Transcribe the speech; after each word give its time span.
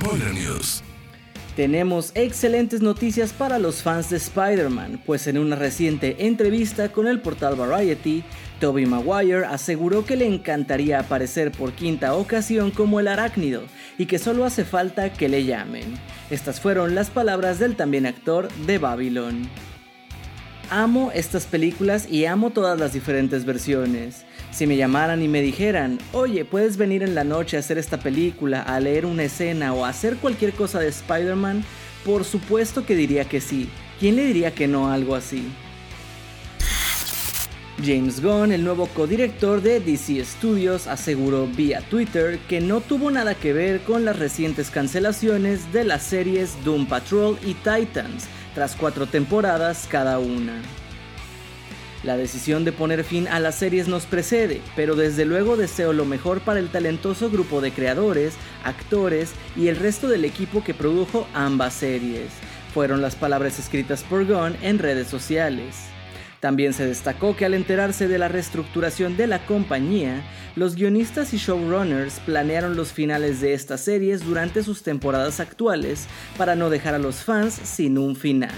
News. 0.00 0.82
Tenemos 1.56 2.12
excelentes 2.14 2.80
noticias 2.80 3.32
para 3.32 3.58
los 3.58 3.82
fans 3.82 4.10
de 4.10 4.16
Spider-Man, 4.18 5.02
pues 5.04 5.26
en 5.26 5.38
una 5.38 5.56
reciente 5.56 6.26
entrevista 6.26 6.92
con 6.92 7.08
el 7.08 7.20
portal 7.20 7.56
Variety, 7.56 8.22
Tobey 8.60 8.86
Maguire 8.86 9.44
aseguró 9.44 10.04
que 10.06 10.16
le 10.16 10.26
encantaría 10.26 11.00
aparecer 11.00 11.50
por 11.50 11.72
quinta 11.72 12.14
ocasión 12.14 12.70
como 12.70 13.00
el 13.00 13.08
arácnido 13.08 13.62
y 13.98 14.06
que 14.06 14.20
solo 14.20 14.44
hace 14.44 14.64
falta 14.64 15.12
que 15.12 15.28
le 15.28 15.44
llamen. 15.44 15.98
Estas 16.30 16.60
fueron 16.60 16.94
las 16.94 17.10
palabras 17.10 17.58
del 17.58 17.74
también 17.74 18.06
actor 18.06 18.48
de 18.66 18.78
Babylon. 18.78 19.48
Amo 20.70 21.10
estas 21.12 21.46
películas 21.46 22.08
y 22.08 22.26
amo 22.26 22.50
todas 22.50 22.78
las 22.78 22.92
diferentes 22.92 23.44
versiones. 23.44 24.24
Si 24.58 24.66
me 24.66 24.76
llamaran 24.76 25.22
y 25.22 25.28
me 25.28 25.40
dijeran, 25.40 26.00
oye, 26.12 26.44
puedes 26.44 26.76
venir 26.76 27.04
en 27.04 27.14
la 27.14 27.22
noche 27.22 27.56
a 27.56 27.60
hacer 27.60 27.78
esta 27.78 28.00
película, 28.00 28.60
a 28.60 28.80
leer 28.80 29.06
una 29.06 29.22
escena 29.22 29.72
o 29.72 29.84
a 29.84 29.90
hacer 29.90 30.16
cualquier 30.16 30.52
cosa 30.52 30.80
de 30.80 30.88
Spider-Man, 30.88 31.62
por 32.04 32.24
supuesto 32.24 32.84
que 32.84 32.96
diría 32.96 33.24
que 33.24 33.40
sí. 33.40 33.68
¿Quién 34.00 34.16
le 34.16 34.24
diría 34.24 34.52
que 34.52 34.66
no 34.66 34.88
a 34.88 34.94
algo 34.94 35.14
así? 35.14 35.44
James 37.84 38.20
Gunn, 38.20 38.50
el 38.50 38.64
nuevo 38.64 38.88
codirector 38.88 39.62
de 39.62 39.78
DC 39.78 40.24
Studios, 40.24 40.88
aseguró 40.88 41.46
vía 41.46 41.80
Twitter 41.82 42.40
que 42.48 42.60
no 42.60 42.80
tuvo 42.80 43.12
nada 43.12 43.36
que 43.36 43.52
ver 43.52 43.82
con 43.82 44.04
las 44.04 44.18
recientes 44.18 44.70
cancelaciones 44.70 45.72
de 45.72 45.84
las 45.84 46.02
series 46.02 46.56
Doom 46.64 46.88
Patrol 46.88 47.38
y 47.46 47.54
Titans, 47.54 48.26
tras 48.56 48.74
cuatro 48.74 49.06
temporadas 49.06 49.86
cada 49.88 50.18
una. 50.18 50.60
La 52.04 52.16
decisión 52.16 52.64
de 52.64 52.70
poner 52.70 53.02
fin 53.02 53.26
a 53.26 53.40
las 53.40 53.56
series 53.56 53.88
nos 53.88 54.06
precede, 54.06 54.60
pero 54.76 54.94
desde 54.94 55.24
luego 55.24 55.56
deseo 55.56 55.92
lo 55.92 56.04
mejor 56.04 56.40
para 56.40 56.60
el 56.60 56.68
talentoso 56.68 57.28
grupo 57.28 57.60
de 57.60 57.72
creadores, 57.72 58.34
actores 58.62 59.32
y 59.56 59.66
el 59.66 59.76
resto 59.76 60.06
del 60.06 60.24
equipo 60.24 60.62
que 60.62 60.74
produjo 60.74 61.26
ambas 61.34 61.74
series. 61.74 62.30
Fueron 62.72 63.02
las 63.02 63.16
palabras 63.16 63.58
escritas 63.58 64.04
por 64.04 64.24
Gunn 64.26 64.56
en 64.62 64.78
redes 64.78 65.08
sociales. 65.08 65.74
También 66.38 66.72
se 66.72 66.86
destacó 66.86 67.34
que 67.34 67.44
al 67.44 67.54
enterarse 67.54 68.06
de 68.06 68.18
la 68.18 68.28
reestructuración 68.28 69.16
de 69.16 69.26
la 69.26 69.44
compañía, 69.44 70.22
los 70.54 70.76
guionistas 70.76 71.34
y 71.34 71.38
showrunners 71.38 72.20
planearon 72.20 72.76
los 72.76 72.92
finales 72.92 73.40
de 73.40 73.54
estas 73.54 73.80
series 73.80 74.24
durante 74.24 74.62
sus 74.62 74.84
temporadas 74.84 75.40
actuales 75.40 76.06
para 76.36 76.54
no 76.54 76.70
dejar 76.70 76.94
a 76.94 77.00
los 77.00 77.24
fans 77.24 77.54
sin 77.54 77.98
un 77.98 78.14
final. 78.14 78.54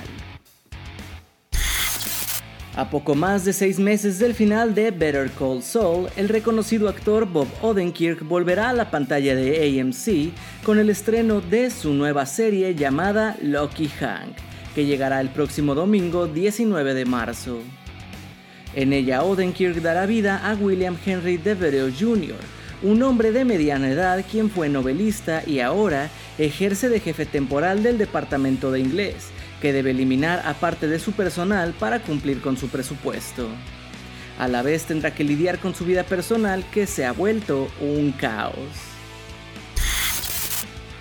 A 2.80 2.88
poco 2.88 3.14
más 3.14 3.44
de 3.44 3.52
seis 3.52 3.78
meses 3.78 4.18
del 4.18 4.32
final 4.32 4.74
de 4.74 4.90
Better 4.90 5.30
Call 5.38 5.62
Saul, 5.62 6.08
el 6.16 6.30
reconocido 6.30 6.88
actor 6.88 7.26
Bob 7.26 7.46
Odenkirk 7.60 8.26
volverá 8.26 8.70
a 8.70 8.72
la 8.72 8.90
pantalla 8.90 9.34
de 9.34 9.78
AMC 9.78 10.64
con 10.64 10.78
el 10.78 10.88
estreno 10.88 11.42
de 11.42 11.68
su 11.70 11.92
nueva 11.92 12.24
serie 12.24 12.74
llamada 12.74 13.36
Lucky 13.42 13.86
Hank 14.00 14.34
que 14.74 14.86
llegará 14.86 15.20
el 15.20 15.28
próximo 15.28 15.74
domingo 15.74 16.26
19 16.26 16.94
de 16.94 17.04
marzo. 17.04 17.58
En 18.74 18.94
ella 18.94 19.24
Odenkirk 19.24 19.82
dará 19.82 20.06
vida 20.06 20.40
a 20.42 20.54
William 20.54 20.96
Henry 21.04 21.36
Devereux 21.36 21.94
Jr., 22.00 22.38
un 22.82 23.02
hombre 23.02 23.30
de 23.30 23.44
mediana 23.44 23.90
edad 23.90 24.24
quien 24.30 24.48
fue 24.48 24.70
novelista 24.70 25.42
y 25.46 25.60
ahora 25.60 26.08
ejerce 26.38 26.88
de 26.88 27.00
jefe 27.00 27.26
temporal 27.26 27.82
del 27.82 27.98
departamento 27.98 28.72
de 28.72 28.80
inglés, 28.80 29.32
que 29.60 29.72
debe 29.72 29.90
eliminar 29.90 30.42
a 30.46 30.54
parte 30.54 30.88
de 30.88 30.98
su 30.98 31.12
personal 31.12 31.74
para 31.78 32.00
cumplir 32.00 32.40
con 32.40 32.56
su 32.56 32.68
presupuesto. 32.68 33.48
A 34.38 34.48
la 34.48 34.62
vez 34.62 34.84
tendrá 34.84 35.14
que 35.14 35.24
lidiar 35.24 35.58
con 35.58 35.74
su 35.74 35.84
vida 35.84 36.02
personal 36.02 36.64
que 36.72 36.86
se 36.86 37.04
ha 37.04 37.12
vuelto 37.12 37.68
un 37.80 38.12
caos. 38.12 38.54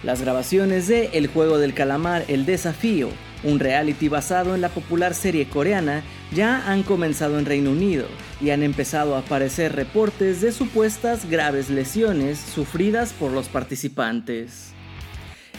Las 0.03 0.21
grabaciones 0.21 0.87
de 0.87 1.09
El 1.13 1.27
juego 1.27 1.57
del 1.57 1.73
calamar, 1.73 2.25
El 2.27 2.45
desafío, 2.45 3.09
un 3.43 3.59
reality 3.59 4.07
basado 4.07 4.55
en 4.55 4.61
la 4.61 4.69
popular 4.69 5.13
serie 5.13 5.47
coreana, 5.47 6.03
ya 6.33 6.69
han 6.69 6.83
comenzado 6.83 7.39
en 7.39 7.45
Reino 7.45 7.71
Unido 7.71 8.07
y 8.41 8.49
han 8.51 8.63
empezado 8.63 9.15
a 9.15 9.19
aparecer 9.19 9.75
reportes 9.75 10.41
de 10.41 10.51
supuestas 10.51 11.29
graves 11.29 11.69
lesiones 11.69 12.39
sufridas 12.39 13.13
por 13.13 13.31
los 13.31 13.47
participantes. 13.47 14.73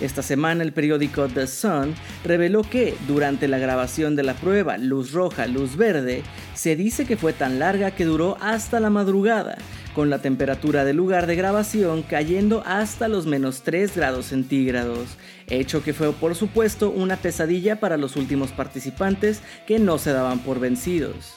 Esta 0.01 0.23
semana 0.23 0.63
el 0.63 0.73
periódico 0.73 1.29
The 1.29 1.47
Sun 1.47 1.95
reveló 2.25 2.63
que 2.63 2.95
durante 3.07 3.49
la 3.49 3.59
grabación 3.59 4.17
de 4.17 4.23
la 4.23 4.33
prueba 4.33 4.79
Luz 4.79 5.13
Roja, 5.13 5.47
Luz 5.47 5.77
Verde, 5.77 6.23
se 6.55 6.75
dice 6.75 7.05
que 7.05 7.19
fue 7.19 7.35
tan 7.35 7.59
larga 7.59 7.91
que 7.91 8.07
duró 8.07 8.39
hasta 8.41 8.81
la 8.81 8.89
madrugada, 8.89 9.59
con 9.95 10.09
la 10.09 10.21
temperatura 10.21 10.85
del 10.87 10.97
lugar 10.97 11.27
de 11.27 11.37
grabación 11.37 12.03
cayendo 12.03 12.63
hasta 12.65 13.09
los 13.09 13.27
menos 13.27 13.61
3 13.61 13.95
grados 13.95 14.27
centígrados, 14.27 15.19
hecho 15.49 15.83
que 15.83 15.93
fue 15.93 16.13
por 16.15 16.35
supuesto 16.35 16.89
una 16.89 17.17
pesadilla 17.17 17.79
para 17.79 17.99
los 17.99 18.17
últimos 18.17 18.53
participantes 18.53 19.43
que 19.67 19.79
no 19.79 19.99
se 19.99 20.13
daban 20.13 20.39
por 20.39 20.61
vencidos. 20.61 21.35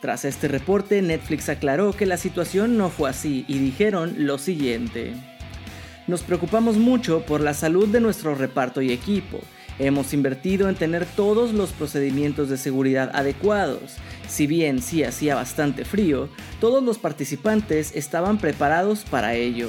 Tras 0.00 0.24
este 0.24 0.48
reporte, 0.48 1.00
Netflix 1.02 1.48
aclaró 1.48 1.92
que 1.92 2.06
la 2.06 2.16
situación 2.16 2.76
no 2.76 2.90
fue 2.90 3.10
así 3.10 3.44
y 3.46 3.58
dijeron 3.58 4.14
lo 4.18 4.38
siguiente. 4.38 5.35
Nos 6.06 6.22
preocupamos 6.22 6.76
mucho 6.76 7.22
por 7.22 7.40
la 7.40 7.52
salud 7.52 7.88
de 7.88 8.00
nuestro 8.00 8.34
reparto 8.36 8.80
y 8.80 8.92
equipo. 8.92 9.40
Hemos 9.78 10.14
invertido 10.14 10.68
en 10.68 10.76
tener 10.76 11.04
todos 11.04 11.52
los 11.52 11.72
procedimientos 11.72 12.48
de 12.48 12.56
seguridad 12.56 13.10
adecuados. 13.12 13.96
Si 14.28 14.46
bien 14.46 14.80
sí 14.80 15.02
hacía 15.02 15.34
bastante 15.34 15.84
frío, 15.84 16.28
todos 16.60 16.82
los 16.82 16.98
participantes 16.98 17.94
estaban 17.94 18.38
preparados 18.38 19.00
para 19.04 19.34
ello. 19.34 19.68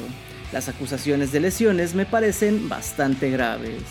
Las 0.54 0.70
acusaciones 0.70 1.32
de 1.32 1.40
lesiones 1.40 1.96
me 1.96 2.06
parecen 2.06 2.70
bastante 2.70 3.32
graves. 3.32 3.82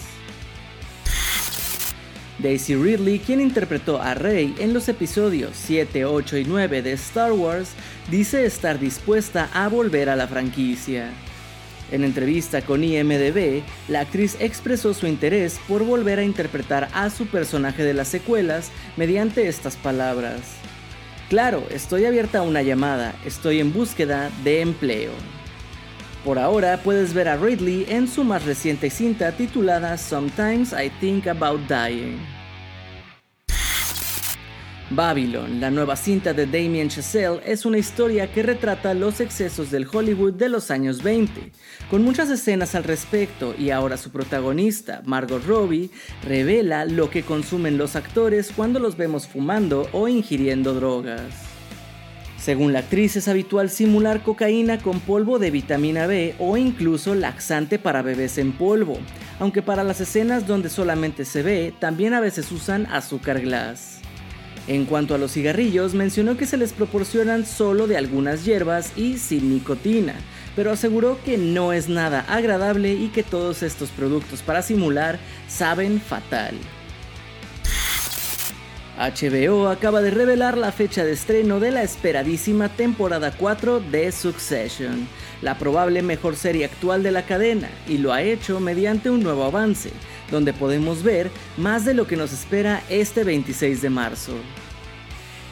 Daisy 2.39 2.77
Ridley, 2.77 3.19
quien 3.19 3.41
interpretó 3.41 4.01
a 4.01 4.15
Rey 4.15 4.55
en 4.59 4.73
los 4.73 4.89
episodios 4.89 5.53
7, 5.55 6.05
8 6.05 6.37
y 6.39 6.45
9 6.45 6.83
de 6.83 6.93
Star 6.93 7.33
Wars, 7.33 7.71
dice 8.11 8.47
estar 8.47 8.79
dispuesta 8.79 9.49
a 9.53 9.69
volver 9.69 10.09
a 10.11 10.17
la 10.17 10.29
franquicia. 10.29 11.11
En 11.93 12.03
entrevista 12.05 12.63
con 12.63 12.83
IMDB, 12.83 13.63
la 13.89 14.01
actriz 14.01 14.37
expresó 14.41 14.93
su 14.93 15.07
interés 15.07 15.61
por 15.69 15.85
volver 15.85 16.19
a 16.19 16.25
interpretar 16.25 16.89
a 16.93 17.11
su 17.11 17.27
personaje 17.27 17.85
de 17.85 17.95
las 17.95 18.09
secuelas 18.09 18.71
mediante 18.97 19.47
estas 19.47 19.77
palabras. 19.77 20.41
Claro, 21.29 21.65
estoy 21.71 22.05
abierta 22.05 22.39
a 22.39 22.43
una 22.43 22.63
llamada, 22.63 23.15
estoy 23.25 23.61
en 23.61 23.73
búsqueda 23.73 24.31
de 24.45 24.61
empleo. 24.61 25.13
Por 26.25 26.39
ahora 26.41 26.81
puedes 26.83 27.15
ver 27.15 27.29
a 27.29 27.37
Ridley 27.37 27.87
en 27.89 28.09
su 28.09 28.25
más 28.25 28.45
reciente 28.45 28.91
cinta 28.91 29.31
titulada 29.33 29.97
Sometimes 29.97 30.73
I 30.73 30.91
Think 31.01 31.29
About 31.29 31.61
Dying. 31.69 32.36
Babylon, 34.91 35.61
la 35.61 35.71
nueva 35.71 35.97
cinta 35.97 36.33
de 36.33 36.47
Damien 36.47 36.89
Chazelle, 36.89 37.41
es 37.45 37.67
una 37.67 37.79
historia 37.79 38.31
que 38.31 38.45
retrata 38.45 38.95
los 38.95 39.21
excesos 39.21 39.73
del 39.73 39.87
Hollywood 39.93 40.35
de 40.35 40.49
los 40.49 40.71
años 40.71 41.03
20, 41.03 41.51
con 41.91 42.05
muchas 42.05 42.31
escenas 42.31 42.77
al 42.77 42.85
respecto 42.85 43.53
y 43.59 43.71
ahora 43.71 43.97
su 43.97 44.11
protagonista, 44.11 45.03
Margot 45.05 45.45
Robbie, 45.45 45.91
revela 46.23 46.85
lo 46.85 47.11
que 47.11 47.25
consumen 47.25 47.79
los 47.79 47.97
actores 47.97 48.53
cuando 48.55 48.79
los 48.79 48.97
vemos 48.97 49.27
fumando 49.27 49.89
o 49.93 50.07
ingiriendo 50.07 50.73
drogas. 50.73 51.33
Según 52.39 52.73
la 52.73 52.79
actriz 52.79 53.17
es 53.17 53.27
habitual 53.27 53.71
simular 53.71 54.23
cocaína 54.23 54.79
con 54.79 55.01
polvo 55.01 55.41
de 55.41 55.51
vitamina 55.51 56.07
B 56.07 56.37
o 56.39 56.57
incluso 56.57 57.17
laxante 57.17 57.81
para 57.81 58.03
bebés 58.03 58.39
en 58.39 58.53
polvo, 58.53 58.99
aunque 59.41 59.63
para 59.63 59.83
las 59.83 60.01
escenas 60.01 60.47
donde 60.47 60.69
solamente 60.69 61.25
se 61.25 61.43
ve 61.43 61.75
también 61.81 62.15
a 62.15 62.21
veces 62.21 62.53
usan 62.53 62.87
azúcar 62.87 63.41
glass. 63.41 63.96
En 64.69 64.85
cuanto 64.85 65.15
a 65.15 65.19
los 65.19 65.33
cigarrillos, 65.33 65.95
mencionó 65.95 66.37
que 66.37 66.47
se 66.47 66.57
les 66.57 66.73
proporcionan 66.73 67.47
solo 67.47 67.87
de 67.87 67.97
algunas 67.97 68.45
hierbas 68.45 68.93
y 68.97 69.19
sin 69.19 69.51
nicotina, 69.55 70.15
pero 70.57 70.73
aseguró 70.73 71.19
que 71.25 71.39
no 71.39 71.73
es 71.73 71.89
nada 71.89 72.25
agradable 72.29 72.95
y 72.95 73.09
que 73.09 73.23
todos 73.23 73.63
estos 73.63 73.91
productos 73.91 74.43
para 74.43 74.63
simular 74.63 75.21
saben 75.49 76.01
fatal. 76.01 76.57
HBO 78.97 79.69
acaba 79.69 80.01
de 80.01 80.11
revelar 80.11 80.57
la 80.57 80.73
fecha 80.73 81.05
de 81.05 81.13
estreno 81.13 81.61
de 81.61 81.71
la 81.71 81.83
esperadísima 81.83 82.71
temporada 82.71 83.31
4 83.37 83.81
de 83.81 84.11
Succession, 84.11 85.07
la 85.43 85.59
probable 85.59 86.01
mejor 86.01 86.35
serie 86.35 86.65
actual 86.65 87.03
de 87.03 87.11
la 87.11 87.27
cadena, 87.27 87.69
y 87.87 87.99
lo 87.99 88.15
ha 88.15 88.23
hecho 88.23 88.59
mediante 88.59 89.11
un 89.11 89.23
nuevo 89.23 89.45
avance, 89.45 89.91
donde 90.31 90.55
podemos 90.55 91.03
ver 91.03 91.31
más 91.59 91.85
de 91.85 91.93
lo 91.93 92.07
que 92.07 92.17
nos 92.17 92.33
espera 92.33 92.83
este 92.89 93.23
26 93.23 93.83
de 93.83 93.91
marzo. 93.91 94.33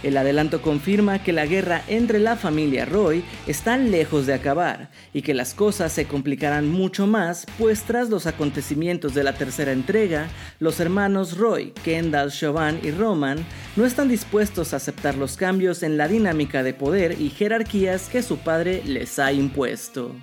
El 0.05 0.19
adelanto 0.19 0.61
confirma 0.61 1.23
que 1.23 1.33
la 1.33 1.47
guerra 1.47 1.83
entre 1.89 2.19
la 2.19 2.37
familia 2.37 2.85
Roy 2.85 3.25
está 3.47 3.79
lejos 3.79 4.27
de 4.27 4.35
acabar 4.35 4.91
y 5.15 5.23
que 5.23 5.33
las 5.33 5.55
cosas 5.55 5.93
se 5.95 6.05
complicarán 6.05 6.69
mucho 6.69 7.07
más, 7.07 7.47
pues 7.59 7.85
tras 7.85 8.11
los 8.11 8.27
acontecimientos 8.27 9.15
de 9.15 9.25
la 9.25 9.33
tercera 9.33 9.73
entrega, 9.73 10.29
los 10.61 10.79
hermanos 10.79 11.39
Roy, 11.39 11.73
Kendall, 11.83 12.31
Chauvin 12.31 12.81
y 12.83 12.91
Roman 12.91 13.39
no 13.77 13.87
están 13.87 14.11
dispuestos 14.11 14.75
a 14.75 14.77
aceptar 14.77 15.15
los 15.15 15.39
cambios 15.39 15.83
en 15.83 15.97
la 15.97 16.07
dinámica 16.07 16.63
de 16.63 16.75
poder 16.75 17.19
y 17.19 17.31
jerarquías 17.31 18.11
que 18.11 18.23
su 18.23 18.37
padre 18.37 18.83
les 18.85 19.19
ha 19.19 19.33
impuesto. 19.33 20.15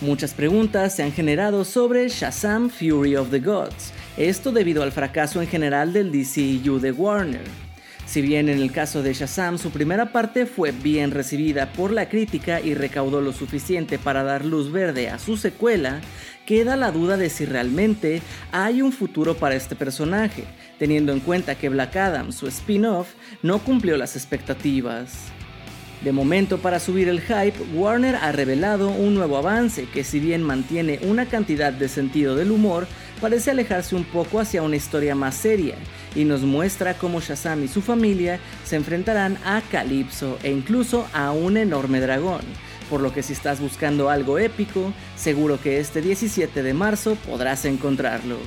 Muchas 0.00 0.32
preguntas 0.34 0.96
se 0.96 1.02
han 1.02 1.12
generado 1.12 1.66
sobre 1.66 2.08
Shazam 2.08 2.70
Fury 2.70 3.14
of 3.14 3.30
the 3.30 3.38
Gods, 3.38 3.92
esto 4.16 4.52
debido 4.52 4.82
al 4.82 4.92
fracaso 4.92 5.40
en 5.40 5.48
general 5.48 5.92
del 5.92 6.12
DCU 6.12 6.78
de 6.80 6.92
Warner. 6.92 7.44
Si 8.04 8.20
bien 8.20 8.48
en 8.48 8.60
el 8.60 8.72
caso 8.72 9.02
de 9.02 9.14
Shazam 9.14 9.58
su 9.58 9.70
primera 9.70 10.12
parte 10.12 10.44
fue 10.44 10.72
bien 10.72 11.12
recibida 11.12 11.72
por 11.72 11.92
la 11.92 12.08
crítica 12.08 12.60
y 12.60 12.74
recaudó 12.74 13.20
lo 13.20 13.32
suficiente 13.32 13.98
para 13.98 14.22
dar 14.22 14.44
luz 14.44 14.70
verde 14.70 15.08
a 15.08 15.18
su 15.18 15.36
secuela, 15.36 16.00
queda 16.44 16.76
la 16.76 16.90
duda 16.90 17.16
de 17.16 17.30
si 17.30 17.46
realmente 17.46 18.20
hay 18.50 18.82
un 18.82 18.92
futuro 18.92 19.36
para 19.36 19.54
este 19.54 19.76
personaje, 19.76 20.44
teniendo 20.78 21.12
en 21.12 21.20
cuenta 21.20 21.54
que 21.54 21.68
Black 21.68 21.96
Adam, 21.96 22.32
su 22.32 22.48
spin-off, 22.48 23.14
no 23.42 23.60
cumplió 23.60 23.96
las 23.96 24.16
expectativas. 24.16 25.32
De 26.04 26.10
momento, 26.10 26.58
para 26.58 26.80
subir 26.80 27.08
el 27.08 27.20
hype, 27.20 27.54
Warner 27.74 28.16
ha 28.16 28.32
revelado 28.32 28.88
un 28.88 29.14
nuevo 29.14 29.36
avance 29.36 29.86
que 29.86 30.02
si 30.02 30.18
bien 30.18 30.42
mantiene 30.42 30.98
una 31.02 31.26
cantidad 31.26 31.72
de 31.72 31.88
sentido 31.88 32.34
del 32.34 32.50
humor, 32.50 32.88
parece 33.20 33.52
alejarse 33.52 33.94
un 33.94 34.02
poco 34.02 34.40
hacia 34.40 34.62
una 34.62 34.74
historia 34.74 35.14
más 35.14 35.36
seria 35.36 35.76
y 36.16 36.24
nos 36.24 36.42
muestra 36.42 36.94
cómo 36.94 37.20
Shazam 37.20 37.62
y 37.62 37.68
su 37.68 37.82
familia 37.82 38.40
se 38.64 38.74
enfrentarán 38.74 39.38
a 39.44 39.62
Calypso 39.70 40.38
e 40.42 40.50
incluso 40.50 41.06
a 41.12 41.30
un 41.30 41.56
enorme 41.56 42.00
dragón. 42.00 42.42
Por 42.90 43.00
lo 43.00 43.14
que 43.14 43.22
si 43.22 43.32
estás 43.32 43.60
buscando 43.60 44.10
algo 44.10 44.38
épico, 44.38 44.92
seguro 45.14 45.60
que 45.60 45.78
este 45.78 46.02
17 46.02 46.64
de 46.64 46.74
marzo 46.74 47.14
podrás 47.14 47.64
encontrarlo. 47.64 48.38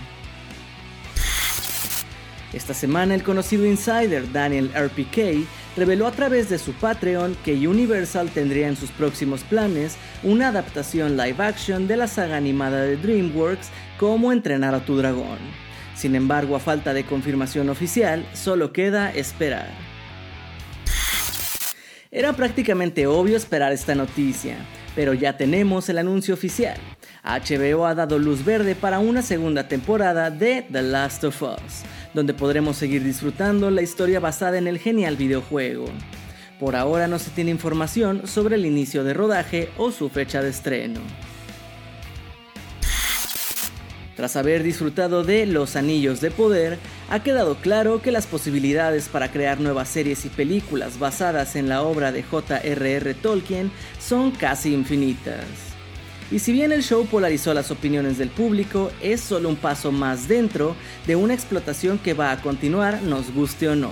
Esta 2.51 2.73
semana 2.73 3.15
el 3.15 3.23
conocido 3.23 3.65
insider 3.65 4.31
Daniel 4.31 4.71
RPK 4.73 5.45
reveló 5.75 6.07
a 6.07 6.11
través 6.11 6.49
de 6.49 6.57
su 6.57 6.73
Patreon 6.73 7.35
que 7.43 7.67
Universal 7.67 8.29
tendría 8.29 8.67
en 8.67 8.75
sus 8.75 8.91
próximos 8.91 9.43
planes 9.43 9.97
una 10.23 10.49
adaptación 10.49 11.17
live 11.17 11.43
action 11.43 11.87
de 11.87 11.97
la 11.97 12.07
saga 12.07 12.37
animada 12.37 12.81
de 12.81 12.97
DreamWorks 12.97 13.69
como 13.99 14.31
Entrenar 14.31 14.73
a 14.75 14.85
tu 14.85 14.97
dragón. 14.97 15.39
Sin 15.95 16.15
embargo, 16.15 16.55
a 16.55 16.59
falta 16.59 16.93
de 16.93 17.05
confirmación 17.05 17.69
oficial, 17.69 18.25
solo 18.33 18.73
queda 18.73 19.11
esperar. 19.11 19.69
Era 22.11 22.33
prácticamente 22.33 23.07
obvio 23.07 23.35
esperar 23.35 23.73
esta 23.73 23.95
noticia, 23.95 24.57
pero 24.95 25.13
ya 25.13 25.35
tenemos 25.35 25.89
el 25.89 25.97
anuncio 25.97 26.33
oficial. 26.33 26.77
HBO 27.23 27.85
ha 27.85 27.95
dado 27.95 28.19
luz 28.19 28.45
verde 28.45 28.75
para 28.75 28.99
una 28.99 29.21
segunda 29.21 29.67
temporada 29.67 30.29
de 30.29 30.65
The 30.71 30.81
Last 30.81 31.23
of 31.25 31.41
Us, 31.41 31.83
donde 32.15 32.33
podremos 32.33 32.77
seguir 32.77 33.03
disfrutando 33.03 33.69
la 33.69 33.81
historia 33.81 34.19
basada 34.19 34.57
en 34.57 34.67
el 34.67 34.79
genial 34.79 35.17
videojuego. 35.17 35.85
Por 36.59 36.77
ahora 36.77 37.07
no 37.07 37.19
se 37.19 37.29
tiene 37.29 37.51
información 37.51 38.25
sobre 38.25 38.55
el 38.55 38.65
inicio 38.65 39.03
de 39.03 39.13
rodaje 39.13 39.69
o 39.77 39.91
su 39.91 40.09
fecha 40.09 40.41
de 40.41 40.49
estreno. 40.49 41.01
Tras 44.15 44.37
haber 44.37 44.63
disfrutado 44.63 45.25
de 45.25 45.45
Los 45.45 45.75
Anillos 45.75 46.21
de 46.21 46.31
Poder, 46.31 46.79
ha 47.09 47.21
quedado 47.21 47.55
claro 47.55 48.01
que 48.01 48.13
las 48.13 48.27
posibilidades 48.27 49.09
para 49.09 49.29
crear 49.29 49.59
nuevas 49.59 49.89
series 49.89 50.23
y 50.23 50.29
películas 50.29 50.97
basadas 50.97 51.57
en 51.57 51.67
la 51.67 51.81
obra 51.81 52.13
de 52.13 52.23
J.R.R. 52.23 53.13
Tolkien 53.15 53.71
son 53.99 54.31
casi 54.31 54.73
infinitas. 54.73 55.74
Y 56.31 56.39
si 56.39 56.51
bien 56.51 56.71
el 56.71 56.81
show 56.81 57.05
polarizó 57.05 57.53
las 57.53 57.69
opiniones 57.69 58.17
del 58.17 58.29
público, 58.29 58.91
es 59.01 59.21
solo 59.21 59.47
un 59.47 59.55
paso 59.55 59.91
más 59.91 60.27
dentro 60.27 60.75
de 61.05 61.15
una 61.15 61.35
explotación 61.35 61.99
que 61.99 62.15
va 62.15 62.31
a 62.31 62.41
continuar 62.41 63.03
nos 63.03 63.31
guste 63.31 63.69
o 63.69 63.75
no. 63.75 63.91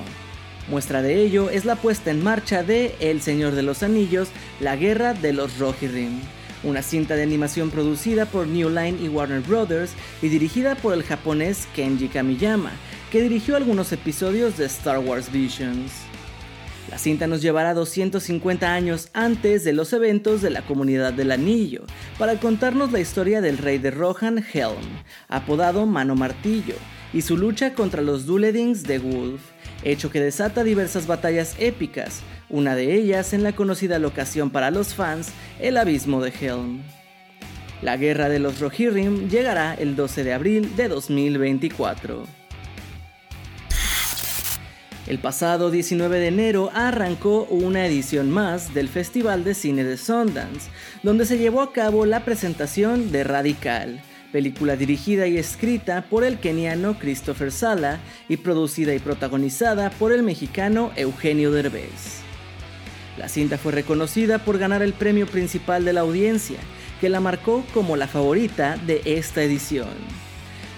Muestra 0.69 1.01
de 1.01 1.21
ello 1.21 1.49
es 1.49 1.65
la 1.65 1.75
puesta 1.75 2.09
en 2.09 2.23
marcha 2.23 2.63
de 2.63 2.95
El 2.99 3.21
Señor 3.21 3.53
de 3.53 3.63
los 3.63 3.83
Anillos, 3.83 4.29
La 4.59 4.75
Guerra 4.75 5.13
de 5.13 5.33
los 5.33 5.59
Rohirrim, 5.59 6.21
una 6.63 6.81
cinta 6.81 7.15
de 7.15 7.23
animación 7.23 7.69
producida 7.69 8.25
por 8.25 8.47
New 8.47 8.69
Line 8.69 8.97
y 9.01 9.09
Warner 9.09 9.41
Brothers 9.41 9.91
y 10.21 10.29
dirigida 10.29 10.75
por 10.75 10.93
el 10.93 11.03
japonés 11.03 11.67
Kenji 11.75 12.07
Kamiyama, 12.07 12.71
que 13.11 13.21
dirigió 13.21 13.57
algunos 13.57 13.91
episodios 13.91 14.57
de 14.57 14.65
Star 14.65 14.99
Wars 14.99 15.31
Visions. 15.31 15.91
La 16.89 16.97
cinta 16.97 17.27
nos 17.27 17.41
llevará 17.41 17.73
250 17.73 18.73
años 18.73 19.09
antes 19.13 19.63
de 19.63 19.73
los 19.73 19.93
eventos 19.93 20.41
de 20.41 20.49
la 20.49 20.61
Comunidad 20.63 21.13
del 21.13 21.31
Anillo, 21.31 21.83
para 22.19 22.39
contarnos 22.39 22.91
la 22.91 22.99
historia 22.99 23.41
del 23.41 23.57
rey 23.57 23.77
de 23.77 23.91
Rohan 23.91 24.43
Helm, 24.53 24.83
apodado 25.29 25.85
Mano 25.85 26.15
Martillo, 26.15 26.75
y 27.13 27.21
su 27.21 27.37
lucha 27.37 27.73
contra 27.73 28.01
los 28.01 28.25
Duledings 28.25 28.83
de 28.83 28.99
Wolf, 28.99 29.41
hecho 29.83 30.11
que 30.11 30.19
desata 30.19 30.63
diversas 30.63 31.07
batallas 31.07 31.55
épicas, 31.57 32.21
una 32.49 32.75
de 32.75 32.93
ellas 32.93 33.33
en 33.33 33.43
la 33.43 33.53
conocida 33.53 33.97
locación 33.97 34.49
para 34.49 34.69
los 34.69 34.93
fans, 34.93 35.31
el 35.59 35.77
Abismo 35.77 36.21
de 36.21 36.33
Helm. 36.39 36.83
La 37.81 37.97
Guerra 37.97 38.29
de 38.29 38.39
los 38.39 38.59
Rohirrim 38.59 39.29
llegará 39.29 39.73
el 39.73 39.95
12 39.95 40.23
de 40.23 40.33
abril 40.33 40.75
de 40.75 40.87
2024. 40.87 42.42
El 45.05 45.19
pasado 45.19 45.69
19 45.69 46.17
de 46.17 46.27
enero 46.27 46.71
arrancó 46.73 47.43
una 47.49 47.85
edición 47.85 48.31
más 48.31 48.73
del 48.73 48.87
Festival 48.87 49.43
de 49.43 49.53
Cine 49.53 49.83
de 49.83 49.97
Sundance, 49.97 50.69
donde 51.03 51.25
se 51.25 51.37
llevó 51.37 51.61
a 51.61 51.73
cabo 51.73 52.05
la 52.05 52.23
presentación 52.23 53.11
de 53.11 53.25
Radical, 53.25 54.01
película 54.31 54.77
dirigida 54.77 55.27
y 55.27 55.37
escrita 55.37 56.05
por 56.09 56.23
el 56.23 56.39
keniano 56.39 56.97
Christopher 56.97 57.51
Sala 57.51 57.99
y 58.29 58.37
producida 58.37 58.95
y 58.95 58.99
protagonizada 58.99 59.89
por 59.89 60.13
el 60.13 60.23
mexicano 60.23 60.93
Eugenio 60.95 61.51
Derbez. 61.51 62.21
La 63.17 63.27
cinta 63.27 63.57
fue 63.57 63.73
reconocida 63.73 64.39
por 64.39 64.57
ganar 64.57 64.81
el 64.81 64.93
premio 64.93 65.27
principal 65.27 65.83
de 65.83 65.91
la 65.91 66.01
audiencia, 66.01 66.59
que 67.01 67.09
la 67.09 67.19
marcó 67.19 67.65
como 67.73 67.97
la 67.97 68.07
favorita 68.07 68.77
de 68.87 69.01
esta 69.03 69.43
edición. 69.43 69.89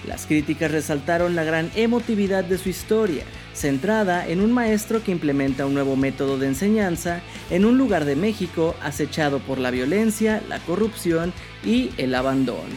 Las 0.08 0.26
críticas 0.26 0.72
resaltaron 0.72 1.36
la 1.36 1.44
gran 1.44 1.72
emotividad 1.76 2.44
de 2.44 2.58
su 2.58 2.70
historia, 2.70 3.24
centrada 3.56 4.28
en 4.28 4.42
un 4.42 4.52
maestro 4.52 5.02
que 5.04 5.12
implementa 5.12 5.66
un 5.66 5.74
nuevo 5.74 5.96
método 5.96 6.38
de 6.38 6.48
enseñanza 6.48 7.22
en 7.50 7.66
un 7.66 7.78
lugar 7.78 8.06
de 8.06 8.16
México 8.16 8.76
acechado 8.84 9.40
por 9.40 9.58
la 9.58 9.72
violencia, 9.72 10.44
la 10.48 10.60
corrupción 10.60 11.34
y 11.64 11.92
el 11.98 12.14
abandono. 12.14 12.76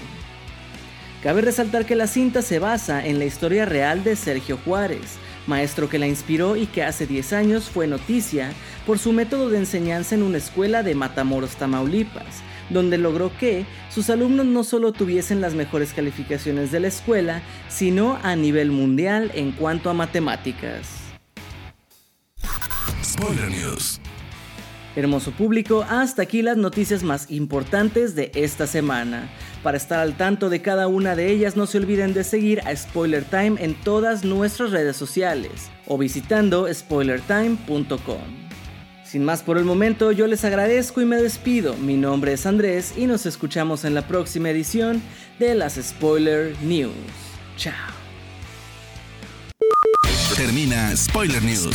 Cabe 1.22 1.40
resaltar 1.40 1.84
que 1.84 1.96
la 1.96 2.06
cinta 2.06 2.42
se 2.42 2.60
basa 2.60 3.04
en 3.04 3.18
la 3.18 3.24
historia 3.24 3.64
real 3.64 4.04
de 4.04 4.14
Sergio 4.14 4.56
Juárez, 4.64 5.18
maestro 5.48 5.88
que 5.88 5.98
la 5.98 6.06
inspiró 6.06 6.56
y 6.56 6.66
que 6.66 6.84
hace 6.84 7.06
10 7.06 7.32
años 7.32 7.68
fue 7.68 7.86
noticia 7.86 8.52
por 8.86 8.98
su 8.98 9.12
método 9.12 9.50
de 9.50 9.58
enseñanza 9.58 10.14
en 10.14 10.22
una 10.22 10.38
escuela 10.38 10.82
de 10.82 10.94
Matamoros, 10.94 11.56
Tamaulipas, 11.56 12.42
donde 12.70 12.98
logró 12.98 13.36
que 13.36 13.66
sus 13.90 14.10
alumnos 14.10 14.46
no 14.46 14.62
solo 14.62 14.92
tuviesen 14.92 15.40
las 15.40 15.54
mejores 15.54 15.92
calificaciones 15.92 16.70
de 16.70 16.80
la 16.80 16.88
escuela, 16.88 17.42
sino 17.68 18.18
a 18.22 18.36
nivel 18.36 18.70
mundial 18.70 19.32
en 19.34 19.52
cuanto 19.52 19.90
a 19.90 19.94
matemáticas. 19.94 20.88
Spoiler 23.02 23.50
News. 23.50 24.00
Hermoso 24.94 25.30
público, 25.32 25.84
hasta 25.88 26.22
aquí 26.22 26.42
las 26.42 26.56
noticias 26.56 27.02
más 27.02 27.30
importantes 27.30 28.14
de 28.14 28.32
esta 28.34 28.66
semana. 28.66 29.30
Para 29.62 29.76
estar 29.76 29.98
al 29.98 30.16
tanto 30.16 30.50
de 30.50 30.62
cada 30.62 30.86
una 30.86 31.16
de 31.16 31.30
ellas, 31.30 31.56
no 31.56 31.66
se 31.66 31.78
olviden 31.78 32.14
de 32.14 32.24
seguir 32.24 32.60
a 32.60 32.74
Spoiler 32.74 33.24
Time 33.24 33.56
en 33.58 33.74
todas 33.74 34.24
nuestras 34.24 34.70
redes 34.70 34.96
sociales 34.96 35.70
o 35.86 35.98
visitando 35.98 36.72
spoilertime.com. 36.72 38.48
Sin 39.04 39.24
más 39.24 39.42
por 39.42 39.56
el 39.56 39.64
momento, 39.64 40.12
yo 40.12 40.26
les 40.26 40.44
agradezco 40.44 41.00
y 41.00 41.06
me 41.06 41.16
despido. 41.16 41.74
Mi 41.76 41.96
nombre 41.96 42.34
es 42.34 42.44
Andrés 42.44 42.92
y 42.96 43.06
nos 43.06 43.24
escuchamos 43.24 43.84
en 43.84 43.94
la 43.94 44.06
próxima 44.06 44.50
edición 44.50 45.02
de 45.38 45.54
las 45.54 45.76
Spoiler 45.76 46.54
News. 46.62 46.92
Chao. 47.56 47.72
Termina 50.36 50.94
Spoiler 50.94 51.42
News 51.42 51.74